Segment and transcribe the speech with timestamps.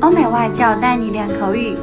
[0.00, 1.76] 欧美外教带你练口语。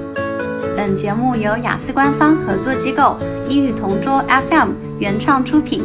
[0.76, 3.18] 本节目由雅思官方合作机构
[3.50, 5.84] 英语同桌 FM 原创出品。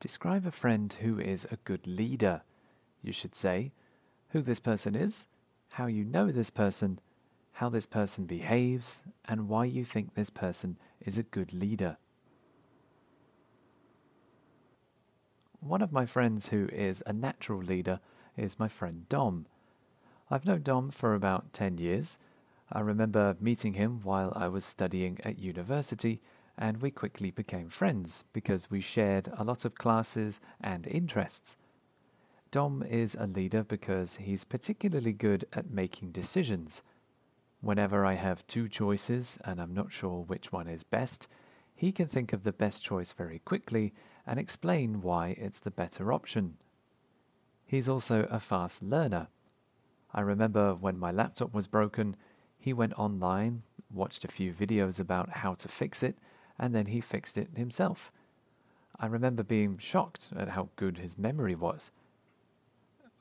[0.00, 2.42] Describe a friend who is a good leader.
[3.00, 3.72] You should say
[4.32, 5.26] who this person is,
[5.78, 6.98] how you know this person,
[7.54, 11.96] how this person behaves, and why you think this person is a good leader.
[15.61, 17.99] One of my friends who is a natural leader
[18.37, 19.45] is my friend Dom.
[20.31, 22.17] I've known Dom for about 10 years.
[22.71, 26.21] I remember meeting him while I was studying at university,
[26.57, 31.57] and we quickly became friends because we shared a lot of classes and interests.
[32.51, 36.83] Dom is a leader because he's particularly good at making decisions.
[37.59, 41.27] Whenever I have two choices and I'm not sure which one is best,
[41.75, 43.93] he can think of the best choice very quickly
[44.29, 46.53] and explain why it's the better option.
[47.65, 49.27] He's also a fast learner.
[50.13, 52.15] I remember when my laptop was broken,
[52.59, 56.15] he went online, watched a few videos about how to fix it,
[56.59, 58.11] and then he fixed it himself.
[58.99, 61.91] I remember being shocked at how good his memory was.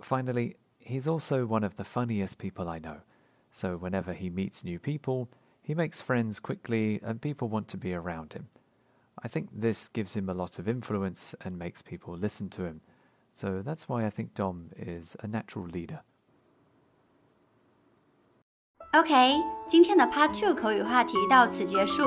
[0.02, 2.98] Finally, he's also one of the funniest people I know.
[3.50, 5.30] So whenever he meets new people,
[5.62, 8.48] he makes friends quickly and people want to be around him.
[9.22, 12.80] I think this gives him a lot of influence and makes people listen to him.
[13.32, 16.00] So that's why I think Dom is a natural leader.
[18.92, 19.36] OK，
[19.68, 22.02] 今天的 Part Two 口语话题到此结束。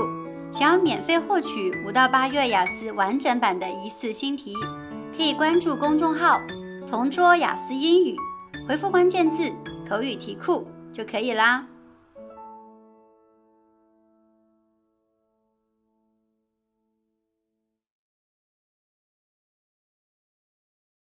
[0.52, 4.54] 想要免费获取五到八月雅思完整版的疑似新题，
[5.16, 6.42] 可以关注公众号
[6.90, 8.18] “同桌雅思英语”，
[8.68, 9.50] 回复关键字
[9.88, 11.66] “口语题库”就可以啦。